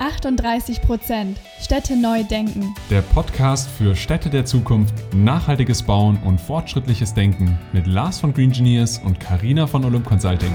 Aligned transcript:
38 0.00 0.82
Prozent. 0.82 1.38
Städte 1.60 1.96
neu 1.96 2.22
denken. 2.24 2.74
Der 2.90 3.02
Podcast 3.02 3.68
für 3.68 3.96
Städte 3.96 4.28
der 4.28 4.44
Zukunft, 4.44 4.94
nachhaltiges 5.14 5.82
Bauen 5.82 6.18
und 6.24 6.40
fortschrittliches 6.40 7.14
Denken 7.14 7.58
mit 7.72 7.86
Lars 7.86 8.20
von 8.20 8.34
Green 8.34 8.50
Engineers 8.50 8.98
und 8.98 9.20
Karina 9.20 9.66
von 9.66 9.84
Olymp 9.84 10.06
Consulting. 10.06 10.52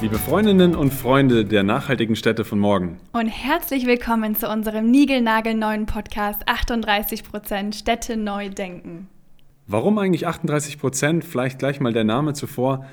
Liebe 0.00 0.18
Freundinnen 0.18 0.74
und 0.74 0.92
Freunde 0.92 1.44
der 1.44 1.62
nachhaltigen 1.62 2.14
Städte 2.14 2.44
von 2.44 2.58
morgen. 2.58 2.98
Und 3.12 3.28
herzlich 3.28 3.86
willkommen 3.86 4.36
zu 4.36 4.48
unserem 4.48 4.90
niegelnagelneuen 4.90 5.86
Podcast 5.86 6.42
38 6.46 7.24
Prozent 7.24 7.74
Städte 7.74 8.16
neu 8.16 8.50
denken. 8.50 9.08
Warum 9.66 9.98
eigentlich 9.98 10.26
38 10.26 10.78
Prozent? 10.78 11.24
Vielleicht 11.24 11.58
gleich 11.58 11.80
mal 11.80 11.92
der 11.92 12.04
Name 12.04 12.34
zuvor. 12.34 12.84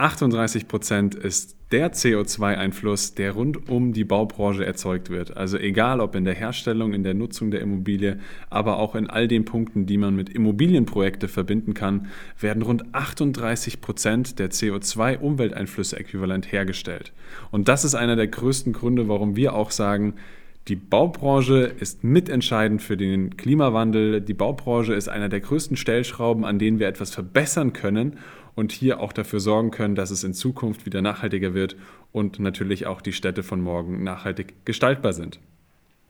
38 0.00 0.66
Prozent 0.66 1.14
ist 1.14 1.56
der 1.72 1.92
CO2-Einfluss, 1.92 3.14
der 3.14 3.32
rund 3.32 3.68
um 3.68 3.92
die 3.92 4.04
Baubranche 4.04 4.64
erzeugt 4.64 5.10
wird. 5.10 5.36
Also 5.36 5.56
egal 5.58 6.00
ob 6.00 6.16
in 6.16 6.24
der 6.24 6.34
Herstellung, 6.34 6.94
in 6.94 7.04
der 7.04 7.14
Nutzung 7.14 7.50
der 7.50 7.60
Immobilie, 7.60 8.18
aber 8.48 8.78
auch 8.78 8.94
in 8.94 9.08
all 9.08 9.28
den 9.28 9.44
Punkten, 9.44 9.86
die 9.86 9.98
man 9.98 10.16
mit 10.16 10.30
Immobilienprojekte 10.30 11.28
verbinden 11.28 11.74
kann, 11.74 12.08
werden 12.40 12.62
rund 12.62 12.92
38 12.92 13.80
Prozent 13.80 14.38
der 14.38 14.50
CO2-Umwelteinflüsse 14.50 15.98
äquivalent 15.98 16.50
hergestellt. 16.50 17.12
Und 17.50 17.68
das 17.68 17.84
ist 17.84 17.94
einer 17.94 18.16
der 18.16 18.26
größten 18.26 18.72
Gründe, 18.72 19.06
warum 19.08 19.36
wir 19.36 19.54
auch 19.54 19.70
sagen, 19.70 20.14
die 20.68 20.76
Baubranche 20.76 21.72
ist 21.80 22.04
mitentscheidend 22.04 22.82
für 22.82 22.96
den 22.96 23.36
Klimawandel. 23.36 24.20
Die 24.20 24.34
Baubranche 24.34 24.92
ist 24.92 25.08
einer 25.08 25.28
der 25.28 25.40
größten 25.40 25.76
Stellschrauben, 25.76 26.44
an 26.44 26.58
denen 26.58 26.78
wir 26.78 26.86
etwas 26.86 27.12
verbessern 27.12 27.72
können 27.72 28.18
und 28.54 28.72
hier 28.72 29.00
auch 29.00 29.12
dafür 29.12 29.40
sorgen 29.40 29.70
können, 29.70 29.94
dass 29.94 30.10
es 30.10 30.24
in 30.24 30.34
Zukunft 30.34 30.86
wieder 30.86 31.02
nachhaltiger 31.02 31.54
wird 31.54 31.76
und 32.12 32.38
natürlich 32.38 32.86
auch 32.86 33.00
die 33.00 33.12
Städte 33.12 33.42
von 33.42 33.60
morgen 33.60 34.02
nachhaltig 34.04 34.54
gestaltbar 34.64 35.12
sind. 35.12 35.40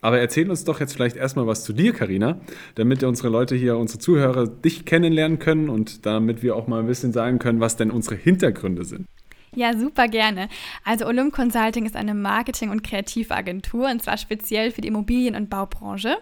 Aber 0.02 0.18
erzähl 0.18 0.48
uns 0.48 0.64
doch 0.64 0.80
jetzt 0.80 0.94
vielleicht 0.94 1.16
erstmal 1.16 1.46
was 1.46 1.62
zu 1.62 1.72
dir, 1.72 1.92
Karina, 1.92 2.40
damit 2.74 3.04
unsere 3.04 3.28
Leute 3.28 3.54
hier, 3.54 3.76
unsere 3.76 3.98
Zuhörer 3.98 4.46
dich 4.46 4.86
kennenlernen 4.86 5.38
können 5.38 5.68
und 5.68 6.06
damit 6.06 6.42
wir 6.42 6.56
auch 6.56 6.66
mal 6.66 6.80
ein 6.80 6.86
bisschen 6.86 7.12
sagen 7.12 7.38
können, 7.38 7.60
was 7.60 7.76
denn 7.76 7.90
unsere 7.90 8.14
Hintergründe 8.16 8.84
sind. 8.84 9.06
Ja, 9.56 9.76
super 9.76 10.06
gerne. 10.06 10.48
Also 10.84 11.06
Olymp 11.06 11.34
Consulting 11.34 11.84
ist 11.84 11.96
eine 11.96 12.14
Marketing- 12.14 12.70
und 12.70 12.84
Kreativagentur 12.84 13.90
und 13.90 14.00
zwar 14.00 14.16
speziell 14.16 14.70
für 14.70 14.80
die 14.80 14.88
Immobilien- 14.88 15.34
und 15.34 15.50
Baubranche. 15.50 16.18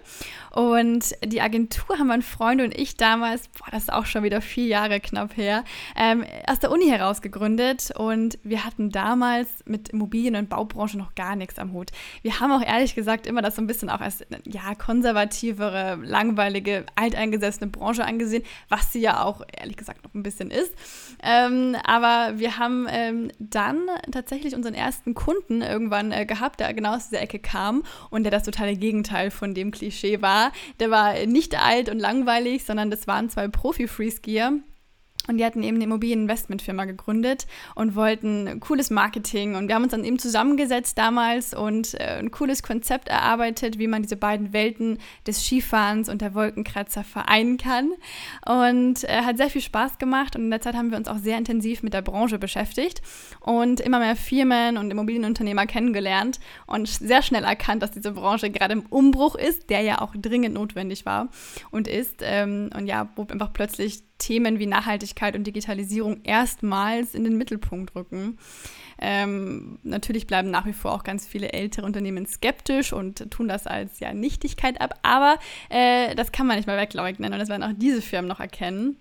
Und 0.50 1.14
die 1.22 1.42
Agentur 1.42 1.98
haben 1.98 2.06
mein 2.06 2.22
Freund 2.22 2.62
und 2.62 2.74
ich 2.76 2.96
damals, 2.96 3.48
boah, 3.48 3.70
das 3.70 3.84
ist 3.84 3.92
auch 3.92 4.06
schon 4.06 4.22
wieder 4.22 4.40
vier 4.40 4.66
Jahre 4.66 4.98
knapp 4.98 5.36
her, 5.36 5.64
ähm, 5.94 6.24
aus 6.46 6.58
der 6.58 6.70
Uni 6.70 6.86
heraus 6.86 7.20
gegründet 7.20 7.90
und 7.96 8.38
wir 8.44 8.64
hatten 8.64 8.90
damals 8.90 9.48
mit 9.66 9.90
Immobilien- 9.90 10.36
und 10.36 10.48
Baubranche 10.48 10.96
noch 10.96 11.14
gar 11.14 11.36
nichts 11.36 11.58
am 11.58 11.72
Hut. 11.74 11.90
Wir 12.22 12.40
haben 12.40 12.50
auch 12.50 12.66
ehrlich 12.66 12.94
gesagt 12.94 13.26
immer 13.26 13.42
das 13.42 13.56
so 13.56 13.62
ein 13.62 13.66
bisschen 13.66 13.90
auch 13.90 14.00
als 14.00 14.24
ja, 14.46 14.74
konservativere, 14.74 15.98
langweilige, 16.02 16.86
alteingesessene 16.96 17.70
Branche 17.70 18.06
angesehen, 18.06 18.42
was 18.70 18.90
sie 18.92 19.00
ja 19.00 19.22
auch 19.22 19.42
ehrlich 19.54 19.76
gesagt 19.76 20.02
noch 20.04 20.14
ein 20.14 20.22
bisschen 20.22 20.50
ist. 20.50 20.74
Ähm, 21.22 21.76
aber 21.84 22.38
wir 22.38 22.58
haben 22.58 22.86
ähm, 22.90 23.17
ähm, 23.19 23.33
dann 23.38 23.80
tatsächlich 24.11 24.55
unseren 24.55 24.74
ersten 24.74 25.14
Kunden 25.14 25.62
irgendwann 25.62 26.12
äh, 26.12 26.27
gehabt, 26.27 26.61
der 26.61 26.72
genau 26.74 26.94
aus 26.97 27.08
dieser 27.08 27.22
Ecke 27.22 27.38
kam 27.38 27.83
und 28.10 28.25
der 28.25 28.30
das 28.30 28.44
totale 28.44 28.77
Gegenteil 28.77 29.30
von 29.30 29.55
dem 29.55 29.70
Klischee 29.70 30.22
war. 30.22 30.52
Der 30.80 30.91
war 30.91 31.14
nicht 31.27 31.60
alt 31.60 31.88
und 31.88 31.98
langweilig, 31.98 32.64
sondern 32.64 32.91
das 32.91 33.06
waren 33.06 33.30
zwei 33.30 33.48
Profi-Freeskier 33.48 34.60
und 35.28 35.38
die 35.38 35.44
hatten 35.44 35.62
eben 35.62 35.76
eine 35.76 35.84
Immobilieninvestmentfirma 35.84 36.86
gegründet 36.86 37.46
und 37.74 37.94
wollten 37.94 38.60
cooles 38.60 38.90
Marketing. 38.90 39.54
Und 39.54 39.68
wir 39.68 39.74
haben 39.74 39.82
uns 39.82 39.92
dann 39.92 40.04
eben 40.04 40.18
zusammengesetzt 40.18 40.96
damals 40.96 41.54
und 41.54 41.94
äh, 41.94 42.18
ein 42.18 42.30
cooles 42.30 42.62
Konzept 42.62 43.08
erarbeitet, 43.08 43.78
wie 43.78 43.86
man 43.86 44.03
diese 44.03 44.16
beiden 44.16 44.53
Welten 44.53 44.98
des 45.26 45.44
Skifahrens 45.44 46.08
und 46.08 46.22
der 46.22 46.34
Wolkenkratzer 46.34 47.04
vereinen 47.04 47.58
kann. 47.58 47.91
Und 48.47 49.04
äh, 49.04 49.22
hat 49.22 49.36
sehr 49.36 49.50
viel 49.50 49.60
Spaß 49.60 49.98
gemacht. 49.98 50.34
Und 50.34 50.44
in 50.44 50.50
der 50.50 50.62
Zeit 50.62 50.75
haben 50.75 50.91
wir 50.91 50.98
uns 50.98 51.08
auch 51.08 51.19
sehr 51.19 51.36
intensiv 51.36 51.82
mit 51.82 51.92
der 51.92 52.03
Branche 52.03 52.38
beschäftigt 52.38 53.03
und 53.41 53.80
immer 53.80 53.98
mehr 53.98 54.16
Firmen 54.16 54.78
und 54.78 54.91
Immobilienunternehmer 54.91 55.66
kennengelernt 55.66 56.41
und 56.66 56.88
sehr 56.88 57.22
schnell 57.22 57.44
erkannt, 57.44 57.82
dass 57.82 57.91
diese 57.91 58.12
Branche 58.12 58.50
gerade 58.50 58.72
im 58.72 58.86
Umbruch 58.86 59.34
ist, 59.34 59.69
der 59.69 59.82
ja 59.82 60.00
auch 60.00 60.14
dringend 60.16 60.54
notwendig 60.54 61.04
war 61.04 61.28
und 61.70 61.86
ist. 61.86 62.22
Ähm, 62.22 62.70
und 62.74 62.86
ja, 62.86 63.08
wo 63.14 63.26
einfach 63.30 63.53
plötzlich 63.53 64.07
Themen 64.18 64.58
wie 64.58 64.66
Nachhaltigkeit 64.66 65.34
und 65.36 65.44
Digitalisierung 65.44 66.20
erstmals 66.24 67.14
in 67.14 67.24
den 67.24 67.38
Mittelpunkt 67.38 67.94
rücken. 67.94 68.38
Ähm, 69.00 69.78
natürlich 69.84 70.26
bleiben 70.26 70.50
nach 70.50 70.66
wie 70.66 70.72
vor 70.72 70.92
auch 70.92 71.04
ganz 71.04 71.26
viele 71.26 71.52
ältere 71.52 71.86
Unternehmen 71.86 72.26
skeptisch 72.26 72.92
und 72.92 73.30
tun 73.30 73.48
das 73.48 73.66
als 73.66 74.00
ja 74.00 74.12
Nichtigkeit 74.12 74.80
ab, 74.80 74.98
aber 75.02 75.38
äh, 75.68 76.14
das 76.16 76.32
kann 76.32 76.46
man 76.46 76.56
nicht 76.56 76.66
mal 76.66 76.78
wegleugnen 76.78 77.32
und 77.32 77.38
das 77.38 77.48
werden 77.48 77.62
auch 77.62 77.72
diese 77.76 78.02
Firmen 78.02 78.28
noch 78.28 78.40
erkennen. 78.40 78.96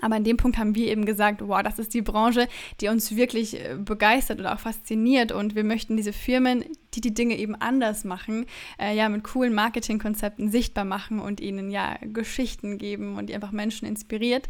Aber 0.00 0.16
an 0.16 0.24
dem 0.24 0.36
Punkt 0.36 0.58
haben 0.58 0.74
wir 0.74 0.88
eben 0.88 1.04
gesagt, 1.04 1.40
wow, 1.46 1.62
das 1.62 1.78
ist 1.78 1.94
die 1.94 2.02
Branche, 2.02 2.48
die 2.80 2.88
uns 2.88 3.16
wirklich 3.16 3.54
äh, 3.54 3.76
begeistert 3.78 4.40
oder 4.40 4.54
auch 4.54 4.60
fasziniert. 4.60 5.32
Und 5.32 5.54
wir 5.54 5.64
möchten 5.64 5.96
diese 5.96 6.12
Firmen, 6.12 6.64
die 6.94 7.00
die 7.00 7.14
Dinge 7.14 7.36
eben 7.36 7.54
anders 7.54 8.04
machen, 8.04 8.46
äh, 8.78 8.96
ja, 8.96 9.08
mit 9.08 9.24
coolen 9.24 9.54
Marketingkonzepten 9.54 10.50
sichtbar 10.50 10.84
machen 10.84 11.18
und 11.18 11.40
ihnen 11.40 11.70
ja 11.70 11.96
Geschichten 12.02 12.78
geben 12.78 13.16
und 13.16 13.28
die 13.28 13.34
einfach 13.34 13.52
Menschen 13.52 13.86
inspiriert 13.86 14.48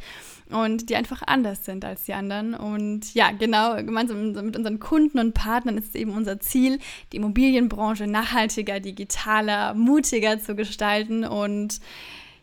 und 0.50 0.90
die 0.90 0.96
einfach 0.96 1.22
anders 1.26 1.64
sind 1.64 1.84
als 1.84 2.04
die 2.04 2.14
anderen. 2.14 2.54
Und 2.54 3.14
ja, 3.14 3.30
genau, 3.32 3.76
gemeinsam 3.76 4.32
mit 4.32 4.56
unseren 4.56 4.80
Kunden 4.80 5.18
und 5.18 5.34
Partnern 5.34 5.78
ist 5.78 5.88
es 5.88 5.94
eben 5.94 6.12
unser 6.12 6.40
Ziel, 6.40 6.78
die 7.12 7.16
Immobilienbranche 7.16 8.06
nachhaltiger, 8.06 8.80
digitaler, 8.80 9.74
mutiger 9.74 10.38
zu 10.38 10.54
gestalten 10.54 11.24
und 11.24 11.80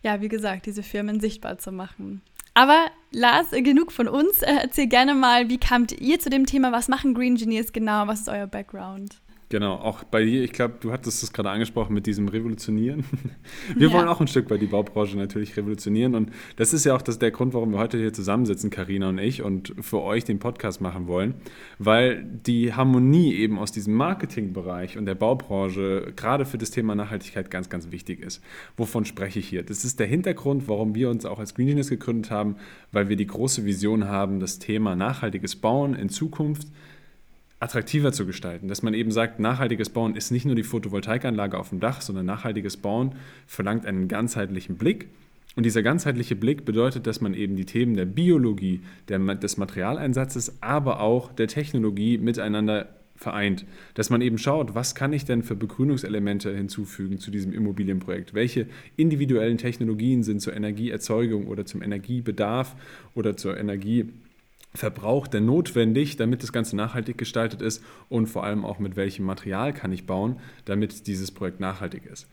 ja, 0.01 0.22
wie 0.22 0.27
gesagt, 0.27 0.67
diese 0.67 0.83
Firmen 0.83 1.19
sichtbar 1.19 1.57
zu 1.57 1.72
machen. 1.72 2.22
Aber 2.55 2.88
Lars, 3.11 3.51
genug 3.51 3.91
von 3.91 4.07
uns. 4.07 4.41
Äh, 4.41 4.55
erzähl 4.63 4.88
gerne 4.88 5.13
mal, 5.13 5.49
wie 5.49 5.59
kamt 5.59 5.91
ihr 5.91 6.19
zu 6.19 6.29
dem 6.29 6.45
Thema? 6.45 6.71
Was 6.71 6.88
machen 6.88 7.13
Green 7.13 7.33
Engineers 7.33 7.73
genau? 7.73 8.07
Was 8.07 8.21
ist 8.21 8.29
euer 8.29 8.47
Background? 8.47 9.21
Genau, 9.55 9.75
auch 9.75 10.03
bei 10.03 10.25
dir, 10.25 10.43
ich 10.43 10.51
glaube, 10.51 10.73
du 10.81 10.91
hattest 10.91 11.23
es 11.23 11.31
gerade 11.31 11.49
angesprochen 11.49 11.93
mit 11.93 12.07
diesem 12.07 12.27
Revolutionieren. 12.27 13.05
Wir 13.77 13.88
ja. 13.88 13.93
wollen 13.93 14.09
auch 14.09 14.19
ein 14.19 14.27
Stück 14.27 14.49
weit 14.49 14.61
die 14.61 14.66
Baubranche 14.66 15.16
natürlich 15.16 15.55
revolutionieren 15.55 16.13
und 16.13 16.31
das 16.57 16.73
ist 16.73 16.83
ja 16.83 16.93
auch 16.93 17.01
das, 17.01 17.19
der 17.19 17.31
Grund, 17.31 17.53
warum 17.53 17.71
wir 17.71 17.79
heute 17.79 17.97
hier 17.97 18.11
zusammensitzen, 18.11 18.69
Karina 18.69 19.07
und 19.07 19.17
ich, 19.17 19.43
und 19.43 19.73
für 19.79 20.01
euch 20.01 20.25
den 20.25 20.39
Podcast 20.39 20.81
machen 20.81 21.07
wollen, 21.07 21.35
weil 21.79 22.21
die 22.25 22.73
Harmonie 22.73 23.33
eben 23.33 23.57
aus 23.57 23.71
diesem 23.71 23.93
Marketingbereich 23.93 24.97
und 24.97 25.05
der 25.05 25.16
Baubranche 25.16 26.11
gerade 26.17 26.43
für 26.43 26.57
das 26.57 26.72
Thema 26.72 26.93
Nachhaltigkeit 26.93 27.49
ganz, 27.49 27.69
ganz 27.69 27.91
wichtig 27.91 28.19
ist. 28.19 28.43
Wovon 28.75 29.05
spreche 29.05 29.39
ich 29.39 29.47
hier? 29.47 29.63
Das 29.63 29.85
ist 29.85 30.01
der 30.01 30.07
Hintergrund, 30.07 30.67
warum 30.67 30.95
wir 30.95 31.09
uns 31.09 31.25
auch 31.25 31.39
als 31.39 31.55
Green 31.55 31.67
Genius 31.67 31.87
gegründet 31.87 32.29
haben, 32.29 32.57
weil 32.91 33.07
wir 33.07 33.16
die 33.16 33.27
große 33.27 33.63
Vision 33.63 34.09
haben, 34.09 34.41
das 34.41 34.59
Thema 34.59 34.97
nachhaltiges 34.97 35.55
Bauen 35.55 35.95
in 35.95 36.09
Zukunft 36.09 36.67
attraktiver 37.59 38.11
zu 38.11 38.25
gestalten. 38.25 38.67
Dass 38.67 38.83
man 38.83 38.93
eben 38.93 39.11
sagt, 39.11 39.39
nachhaltiges 39.39 39.89
Bauen 39.89 40.16
ist 40.16 40.31
nicht 40.31 40.45
nur 40.45 40.55
die 40.55 40.63
Photovoltaikanlage 40.63 41.57
auf 41.57 41.69
dem 41.69 41.79
Dach, 41.79 42.01
sondern 42.01 42.25
nachhaltiges 42.25 42.77
Bauen 42.77 43.16
verlangt 43.47 43.85
einen 43.85 44.07
ganzheitlichen 44.07 44.77
Blick. 44.77 45.07
Und 45.55 45.66
dieser 45.66 45.83
ganzheitliche 45.83 46.35
Blick 46.35 46.66
bedeutet, 46.66 47.07
dass 47.07 47.21
man 47.21 47.33
eben 47.33 47.55
die 47.55 47.66
Themen 47.66 47.95
der 47.95 48.05
Biologie, 48.05 48.81
der, 49.07 49.19
des 49.35 49.57
Materialeinsatzes, 49.57 50.61
aber 50.61 50.99
auch 50.99 51.31
der 51.31 51.47
Technologie 51.47 52.17
miteinander 52.17 52.89
vereint. 53.16 53.66
Dass 53.93 54.09
man 54.09 54.22
eben 54.22 54.37
schaut, 54.37 54.75
was 54.75 54.93
kann 54.93 55.13
ich 55.13 55.23
denn 55.23 55.43
für 55.43 55.55
Begrünungselemente 55.55 56.53
hinzufügen 56.53 57.19
zu 57.19 57.31
diesem 57.31 57.53
Immobilienprojekt? 57.53 58.33
Welche 58.33 58.67
individuellen 58.97 59.57
Technologien 59.57 60.23
sind 60.23 60.41
zur 60.41 60.53
Energieerzeugung 60.53 61.47
oder 61.47 61.66
zum 61.66 61.81
Energiebedarf 61.81 62.75
oder 63.13 63.37
zur 63.37 63.57
Energie 63.57 64.09
Verbrauch 64.75 65.27
denn 65.27 65.45
notwendig, 65.45 66.17
damit 66.17 66.43
das 66.43 66.53
Ganze 66.53 66.75
nachhaltig 66.75 67.17
gestaltet 67.17 67.61
ist 67.61 67.83
und 68.09 68.27
vor 68.27 68.43
allem 68.43 68.66
auch 68.66 68.79
mit 68.79 68.95
welchem 68.95 69.25
Material 69.25 69.73
kann 69.73 69.91
ich 69.91 70.05
bauen, 70.05 70.37
damit 70.66 71.07
dieses 71.07 71.31
Projekt 71.31 71.59
nachhaltig 71.59 72.05
ist. 72.05 72.27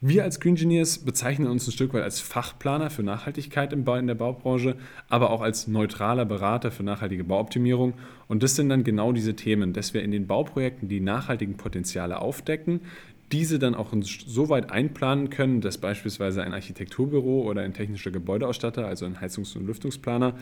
Wir 0.00 0.22
als 0.22 0.38
Green 0.38 0.54
Engineers 0.54 0.98
bezeichnen 0.98 1.48
uns 1.48 1.66
ein 1.66 1.72
Stück 1.72 1.92
weit 1.92 2.04
als 2.04 2.20
Fachplaner 2.20 2.88
für 2.88 3.02
Nachhaltigkeit 3.02 3.72
in 3.72 3.84
der 3.84 4.14
Baubranche, 4.14 4.76
aber 5.08 5.30
auch 5.30 5.40
als 5.40 5.66
neutraler 5.66 6.24
Berater 6.24 6.70
für 6.70 6.84
nachhaltige 6.84 7.24
Bauoptimierung. 7.24 7.94
Und 8.28 8.44
das 8.44 8.54
sind 8.54 8.68
dann 8.68 8.84
genau 8.84 9.10
diese 9.10 9.34
Themen, 9.34 9.72
dass 9.72 9.94
wir 9.94 10.04
in 10.04 10.12
den 10.12 10.28
Bauprojekten 10.28 10.88
die 10.88 11.00
nachhaltigen 11.00 11.56
Potenziale 11.56 12.20
aufdecken, 12.20 12.82
diese 13.32 13.58
dann 13.58 13.74
auch 13.74 13.92
so 14.02 14.48
weit 14.48 14.70
einplanen 14.70 15.30
können, 15.30 15.60
dass 15.60 15.78
beispielsweise 15.78 16.42
ein 16.42 16.54
Architekturbüro 16.54 17.42
oder 17.42 17.62
ein 17.62 17.74
technischer 17.74 18.10
Gebäudeausstatter, 18.10 18.86
also 18.86 19.04
ein 19.04 19.20
Heizungs- 19.20 19.56
und 19.56 19.66
Lüftungsplaner, 19.66 20.34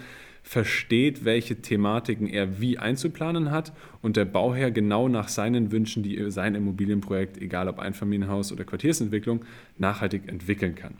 versteht, 0.42 1.24
welche 1.24 1.56
Thematiken 1.56 2.28
er 2.28 2.60
wie 2.60 2.78
einzuplanen 2.78 3.50
hat 3.50 3.72
und 4.02 4.16
der 4.16 4.24
Bauherr 4.24 4.70
genau 4.70 5.08
nach 5.08 5.28
seinen 5.28 5.72
Wünschen 5.72 6.02
die 6.04 6.30
sein 6.30 6.54
Immobilienprojekt, 6.54 7.38
egal 7.38 7.68
ob 7.68 7.80
Einfamilienhaus 7.80 8.52
oder 8.52 8.64
Quartiersentwicklung, 8.64 9.44
nachhaltig 9.78 10.28
entwickeln 10.28 10.76
kann. 10.76 10.94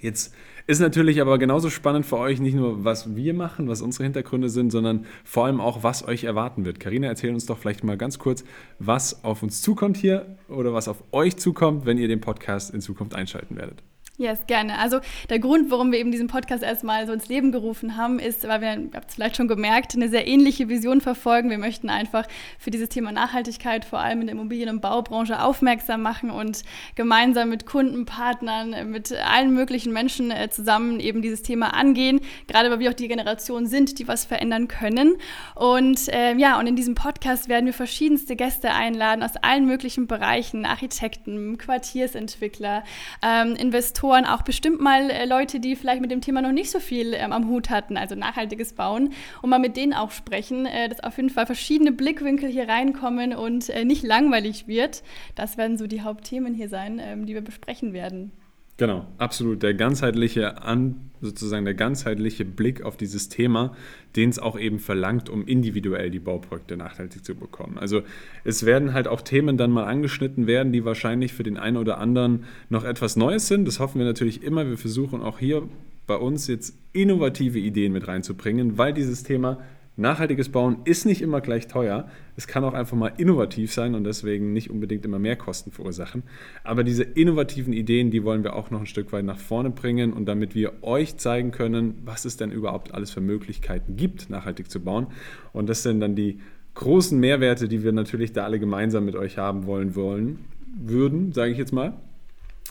Jetzt 0.00 0.34
Ist 0.66 0.80
natürlich 0.80 1.20
aber 1.20 1.38
genauso 1.38 1.68
spannend 1.68 2.06
für 2.06 2.18
euch, 2.18 2.40
nicht 2.40 2.54
nur 2.54 2.84
was 2.84 3.16
wir 3.16 3.34
machen, 3.34 3.68
was 3.68 3.82
unsere 3.82 4.04
Hintergründe 4.04 4.48
sind, 4.48 4.70
sondern 4.70 5.04
vor 5.24 5.46
allem 5.46 5.60
auch, 5.60 5.82
was 5.82 6.06
euch 6.06 6.24
erwarten 6.24 6.64
wird. 6.64 6.78
Karina, 6.78 7.08
erzähl 7.08 7.34
uns 7.34 7.46
doch 7.46 7.58
vielleicht 7.58 7.82
mal 7.82 7.96
ganz 7.96 8.18
kurz, 8.20 8.44
was 8.78 9.24
auf 9.24 9.42
uns 9.42 9.62
zukommt 9.62 9.96
hier 9.96 10.36
oder 10.48 10.72
was 10.72 10.86
auf 10.86 11.02
euch 11.12 11.36
zukommt, 11.38 11.86
wenn 11.86 11.98
ihr 11.98 12.08
den 12.08 12.20
Podcast 12.20 12.72
in 12.72 12.80
Zukunft 12.80 13.14
einschalten 13.14 13.56
werdet. 13.56 13.82
Yes, 14.20 14.46
gerne. 14.46 14.78
Also 14.78 15.00
der 15.30 15.38
Grund, 15.38 15.70
warum 15.70 15.92
wir 15.92 15.98
eben 15.98 16.12
diesen 16.12 16.26
Podcast 16.26 16.62
erstmal 16.62 17.06
so 17.06 17.14
ins 17.14 17.28
Leben 17.28 17.52
gerufen 17.52 17.96
haben, 17.96 18.18
ist, 18.18 18.46
weil 18.46 18.60
wir, 18.60 18.74
ihr 18.74 18.90
habt 18.92 19.08
es 19.08 19.14
vielleicht 19.14 19.34
schon 19.38 19.48
gemerkt, 19.48 19.94
eine 19.94 20.10
sehr 20.10 20.26
ähnliche 20.26 20.68
Vision 20.68 21.00
verfolgen. 21.00 21.48
Wir 21.48 21.56
möchten 21.56 21.88
einfach 21.88 22.26
für 22.58 22.70
dieses 22.70 22.90
Thema 22.90 23.12
Nachhaltigkeit 23.12 23.86
vor 23.86 23.98
allem 23.98 24.20
in 24.20 24.26
der 24.26 24.36
Immobilien- 24.36 24.68
und 24.68 24.82
Baubranche 24.82 25.42
aufmerksam 25.42 26.02
machen 26.02 26.28
und 26.30 26.64
gemeinsam 26.96 27.48
mit 27.48 27.64
Kunden, 27.64 28.04
Partnern, 28.04 28.90
mit 28.90 29.10
allen 29.10 29.54
möglichen 29.54 29.90
Menschen 29.90 30.30
äh, 30.30 30.50
zusammen 30.50 31.00
eben 31.00 31.22
dieses 31.22 31.40
Thema 31.40 31.72
angehen. 31.72 32.20
Gerade 32.46 32.70
weil 32.70 32.78
wir 32.78 32.90
auch 32.90 32.94
die 32.94 33.08
Generation 33.08 33.66
sind, 33.66 33.98
die 33.98 34.06
was 34.06 34.26
verändern 34.26 34.68
können. 34.68 35.14
Und 35.54 36.10
äh, 36.10 36.34
ja, 36.34 36.58
und 36.58 36.66
in 36.66 36.76
diesem 36.76 36.94
Podcast 36.94 37.48
werden 37.48 37.64
wir 37.64 37.72
verschiedenste 37.72 38.36
Gäste 38.36 38.70
einladen 38.70 39.22
aus 39.22 39.36
allen 39.36 39.64
möglichen 39.64 40.06
Bereichen, 40.06 40.66
Architekten, 40.66 41.56
Quartiersentwickler, 41.56 42.84
ähm, 43.22 43.56
Investoren, 43.56 44.09
Investoren, 44.10 44.24
auch 44.24 44.42
bestimmt 44.42 44.80
mal 44.80 45.10
äh, 45.10 45.24
Leute, 45.24 45.60
die 45.60 45.76
vielleicht 45.76 46.00
mit 46.00 46.10
dem 46.10 46.20
Thema 46.20 46.42
noch 46.42 46.52
nicht 46.52 46.70
so 46.70 46.80
viel 46.80 47.14
ähm, 47.14 47.32
am 47.32 47.48
Hut 47.48 47.70
hatten, 47.70 47.96
also 47.96 48.14
nachhaltiges 48.14 48.72
Bauen, 48.72 49.12
und 49.42 49.50
mal 49.50 49.58
mit 49.58 49.76
denen 49.76 49.92
auch 49.92 50.10
sprechen, 50.10 50.66
äh, 50.66 50.88
dass 50.88 51.00
auf 51.00 51.16
jeden 51.16 51.30
Fall 51.30 51.46
verschiedene 51.46 51.92
Blickwinkel 51.92 52.48
hier 52.48 52.68
reinkommen 52.68 53.34
und 53.34 53.68
äh, 53.68 53.84
nicht 53.84 54.02
langweilig 54.02 54.66
wird. 54.66 55.02
Das 55.34 55.56
werden 55.56 55.78
so 55.78 55.86
die 55.86 56.02
Hauptthemen 56.02 56.54
hier 56.54 56.68
sein, 56.68 57.00
ähm, 57.00 57.26
die 57.26 57.34
wir 57.34 57.42
besprechen 57.42 57.92
werden. 57.92 58.32
Genau, 58.80 59.04
absolut. 59.18 59.62
Der 59.62 59.74
ganzheitliche 59.74 60.62
An, 60.62 61.10
sozusagen 61.20 61.66
der 61.66 61.74
ganzheitliche 61.74 62.46
Blick 62.46 62.82
auf 62.82 62.96
dieses 62.96 63.28
Thema, 63.28 63.76
den 64.16 64.30
es 64.30 64.38
auch 64.38 64.58
eben 64.58 64.78
verlangt, 64.78 65.28
um 65.28 65.46
individuell 65.46 66.10
die 66.10 66.18
Bauprojekte 66.18 66.78
nachhaltig 66.78 67.22
zu 67.22 67.34
bekommen. 67.34 67.76
Also 67.76 68.00
es 68.42 68.64
werden 68.64 68.94
halt 68.94 69.06
auch 69.06 69.20
Themen 69.20 69.58
dann 69.58 69.70
mal 69.70 69.84
angeschnitten 69.84 70.46
werden, 70.46 70.72
die 70.72 70.86
wahrscheinlich 70.86 71.34
für 71.34 71.42
den 71.42 71.58
einen 71.58 71.76
oder 71.76 71.98
anderen 71.98 72.44
noch 72.70 72.84
etwas 72.84 73.16
Neues 73.16 73.48
sind. 73.48 73.68
Das 73.68 73.80
hoffen 73.80 73.98
wir 73.98 74.06
natürlich 74.06 74.42
immer. 74.42 74.66
Wir 74.66 74.78
versuchen 74.78 75.20
auch 75.20 75.38
hier 75.38 75.68
bei 76.06 76.16
uns 76.16 76.46
jetzt 76.46 76.74
innovative 76.94 77.58
Ideen 77.58 77.92
mit 77.92 78.08
reinzubringen, 78.08 78.78
weil 78.78 78.94
dieses 78.94 79.24
Thema 79.24 79.58
nachhaltiges 80.00 80.48
Bauen 80.48 80.78
ist 80.84 81.06
nicht 81.06 81.22
immer 81.22 81.40
gleich 81.40 81.68
teuer. 81.68 82.08
Es 82.36 82.46
kann 82.46 82.64
auch 82.64 82.74
einfach 82.74 82.96
mal 82.96 83.12
innovativ 83.16 83.72
sein 83.72 83.94
und 83.94 84.04
deswegen 84.04 84.52
nicht 84.52 84.70
unbedingt 84.70 85.04
immer 85.04 85.18
mehr 85.18 85.36
Kosten 85.36 85.70
verursachen. 85.70 86.22
Aber 86.64 86.84
diese 86.84 87.02
innovativen 87.02 87.72
Ideen, 87.72 88.10
die 88.10 88.24
wollen 88.24 88.42
wir 88.42 88.56
auch 88.56 88.70
noch 88.70 88.80
ein 88.80 88.86
Stück 88.86 89.12
weit 89.12 89.24
nach 89.24 89.38
vorne 89.38 89.70
bringen 89.70 90.12
und 90.12 90.26
damit 90.26 90.54
wir 90.54 90.82
euch 90.82 91.16
zeigen 91.16 91.50
können, 91.50 92.00
was 92.04 92.24
es 92.24 92.36
denn 92.36 92.50
überhaupt 92.50 92.94
alles 92.94 93.10
für 93.10 93.20
Möglichkeiten 93.20 93.96
gibt, 93.96 94.30
nachhaltig 94.30 94.70
zu 94.70 94.80
bauen. 94.80 95.08
Und 95.52 95.68
das 95.68 95.82
sind 95.82 96.00
dann 96.00 96.16
die 96.16 96.40
großen 96.74 97.18
Mehrwerte, 97.18 97.68
die 97.68 97.82
wir 97.82 97.92
natürlich 97.92 98.32
da 98.32 98.44
alle 98.44 98.58
gemeinsam 98.58 99.04
mit 99.04 99.16
euch 99.16 99.38
haben 99.38 99.66
wollen 99.66 99.94
wollen 99.94 100.38
würden, 100.74 101.32
sage 101.32 101.52
ich 101.52 101.58
jetzt 101.58 101.72
mal. 101.72 101.94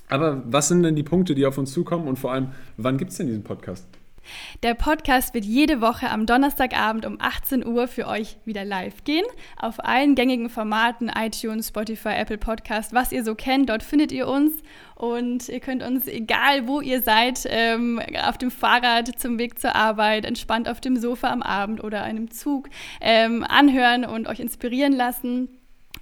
Aber 0.07 0.41
was 0.47 0.67
sind 0.67 0.83
denn 0.83 0.95
die 0.95 1.03
Punkte, 1.03 1.35
die 1.35 1.45
auf 1.45 1.57
uns 1.57 1.71
zukommen 1.71 2.07
und 2.07 2.17
vor 2.17 2.31
allem, 2.31 2.47
wann 2.77 2.97
gibt 2.97 3.11
es 3.11 3.17
denn 3.17 3.27
diesen 3.27 3.43
Podcast? 3.43 3.87
Der 4.63 4.73
Podcast 4.73 5.33
wird 5.33 5.45
jede 5.45 5.81
Woche 5.81 6.09
am 6.09 6.25
Donnerstagabend 6.25 7.05
um 7.05 7.17
18 7.19 7.65
Uhr 7.65 7.87
für 7.87 8.07
euch 8.07 8.37
wieder 8.45 8.65
live 8.65 9.03
gehen. 9.03 9.25
Auf 9.57 9.83
allen 9.83 10.15
gängigen 10.15 10.49
Formaten, 10.49 11.09
iTunes, 11.09 11.69
Spotify, 11.69 12.09
Apple 12.09 12.37
Podcast, 12.37 12.93
was 12.93 13.11
ihr 13.11 13.23
so 13.23 13.35
kennt, 13.35 13.69
dort 13.69 13.83
findet 13.83 14.11
ihr 14.11 14.27
uns. 14.27 14.53
Und 14.95 15.47
ihr 15.47 15.59
könnt 15.59 15.81
uns, 15.83 16.07
egal 16.07 16.67
wo 16.67 16.81
ihr 16.81 17.01
seid, 17.01 17.43
ähm, 17.47 18.01
auf 18.23 18.37
dem 18.37 18.51
Fahrrad 18.51 19.19
zum 19.19 19.39
Weg 19.39 19.59
zur 19.59 19.75
Arbeit, 19.75 20.25
entspannt 20.25 20.67
auf 20.67 20.81
dem 20.81 20.97
Sofa 20.97 21.29
am 21.29 21.41
Abend 21.41 21.83
oder 21.83 22.03
einem 22.03 22.31
Zug 22.31 22.69
ähm, 22.99 23.45
anhören 23.47 24.05
und 24.05 24.27
euch 24.27 24.39
inspirieren 24.39 24.93
lassen. 24.93 25.58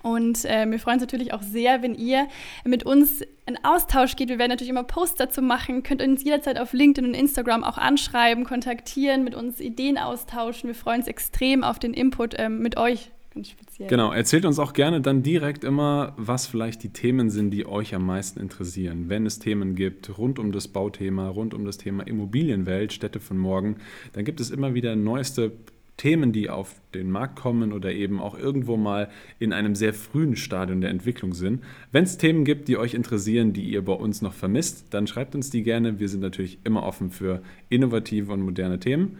Und 0.07 0.45
äh, 0.45 0.65
wir 0.69 0.79
freuen 0.79 0.95
uns 0.95 1.01
natürlich 1.01 1.33
auch 1.33 1.41
sehr, 1.41 1.81
wenn 1.81 1.93
ihr 1.93 2.27
mit 2.63 2.85
uns 2.85 3.21
in 3.45 3.57
Austausch 3.63 4.15
geht. 4.15 4.29
Wir 4.29 4.39
werden 4.39 4.51
natürlich 4.51 4.69
immer 4.69 4.83
Posts 4.85 5.17
dazu 5.17 5.41
machen. 5.41 5.83
Könnt 5.83 6.01
uns 6.01 6.23
jederzeit 6.23 6.57
auf 6.57 6.71
LinkedIn 6.71 7.09
und 7.09 7.13
Instagram 7.13 7.65
auch 7.65 7.77
anschreiben, 7.77 8.45
kontaktieren, 8.45 9.25
mit 9.25 9.35
uns 9.35 9.59
Ideen 9.59 9.97
austauschen. 9.97 10.69
Wir 10.69 10.75
freuen 10.75 11.01
uns 11.01 11.09
extrem 11.09 11.61
auf 11.61 11.77
den 11.77 11.93
Input 11.93 12.35
ähm, 12.37 12.59
mit 12.59 12.77
euch. 12.77 13.11
Speziell. 13.35 13.89
Genau, 13.89 14.13
erzählt 14.13 14.45
uns 14.45 14.57
auch 14.57 14.73
gerne 14.73 14.99
dann 14.99 15.21
direkt 15.21 15.63
immer, 15.63 16.13
was 16.17 16.47
vielleicht 16.47 16.81
die 16.81 16.89
Themen 16.89 17.29
sind, 17.29 17.51
die 17.51 17.67
euch 17.67 17.93
am 17.93 18.03
meisten 18.03 18.39
interessieren. 18.39 19.09
Wenn 19.09 19.27
es 19.27 19.37
Themen 19.37 19.75
gibt 19.75 20.17
rund 20.17 20.39
um 20.39 20.51
das 20.51 20.69
Bauthema, 20.69 21.27
rund 21.27 21.53
um 21.53 21.63
das 21.63 21.77
Thema 21.77 22.07
Immobilienwelt, 22.07 22.93
Städte 22.93 23.19
von 23.19 23.37
morgen, 23.37 23.75
dann 24.13 24.25
gibt 24.25 24.39
es 24.39 24.49
immer 24.49 24.73
wieder 24.73 24.95
neueste 24.95 25.51
Themen, 25.97 26.31
die 26.31 26.49
auf 26.49 26.75
den 26.93 27.09
Markt 27.09 27.35
kommen 27.35 27.73
oder 27.73 27.91
eben 27.91 28.21
auch 28.21 28.37
irgendwo 28.37 28.77
mal 28.77 29.09
in 29.39 29.51
einem 29.51 29.75
sehr 29.75 29.93
frühen 29.93 30.35
Stadium 30.35 30.79
der 30.79 30.91
Entwicklung 30.91 31.33
sind. 31.33 31.63
Wenn 31.91 32.03
es 32.03 32.17
Themen 32.17 32.45
gibt, 32.45 32.67
die 32.67 32.77
euch 32.77 32.93
interessieren, 32.93 33.51
die 33.51 33.63
ihr 33.63 33.83
bei 33.83 33.93
uns 33.93 34.21
noch 34.21 34.33
vermisst, 34.33 34.85
dann 34.91 35.07
schreibt 35.07 35.33
uns 35.33 35.49
die 35.49 35.63
gerne. 35.63 35.99
Wir 35.99 36.07
sind 36.07 36.21
natürlich 36.21 36.59
immer 36.63 36.83
offen 36.83 37.09
für 37.09 37.41
innovative 37.69 38.31
und 38.31 38.41
moderne 38.41 38.79
Themen. 38.79 39.17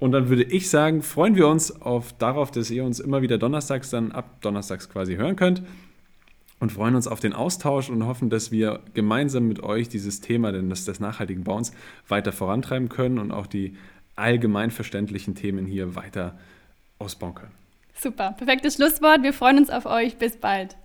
Und 0.00 0.12
dann 0.12 0.28
würde 0.28 0.44
ich 0.44 0.68
sagen, 0.70 1.02
freuen 1.02 1.36
wir 1.36 1.48
uns 1.48 1.82
auf, 1.82 2.12
darauf, 2.12 2.50
dass 2.50 2.70
ihr 2.70 2.84
uns 2.84 3.00
immer 3.00 3.22
wieder 3.22 3.38
donnerstags 3.38 3.90
dann 3.90 4.12
ab 4.12 4.40
donnerstags 4.42 4.88
quasi 4.88 5.16
hören 5.16 5.36
könnt 5.36 5.62
und 6.60 6.72
freuen 6.72 6.94
uns 6.94 7.06
auf 7.06 7.20
den 7.20 7.32
Austausch 7.32 7.90
und 7.90 8.06
hoffen, 8.06 8.30
dass 8.30 8.50
wir 8.50 8.80
gemeinsam 8.94 9.46
mit 9.46 9.62
euch 9.62 9.88
dieses 9.88 10.20
Thema 10.20 10.52
des, 10.52 10.84
des 10.84 11.00
nachhaltigen 11.00 11.44
Bauens 11.44 11.72
weiter 12.08 12.32
vorantreiben 12.32 12.88
können 12.88 13.18
und 13.18 13.30
auch 13.30 13.46
die 13.46 13.76
allgemeinverständlichen 14.18 15.34
Themen 15.34 15.66
hier 15.66 15.94
weiter 15.94 16.38
ausbauen 16.98 17.34
können. 17.34 17.52
Super, 17.94 18.32
perfektes 18.32 18.74
Schlusswort. 18.74 19.22
Wir 19.22 19.32
freuen 19.32 19.58
uns 19.58 19.70
auf 19.70 19.86
euch. 19.86 20.16
Bis 20.16 20.36
bald. 20.36 20.76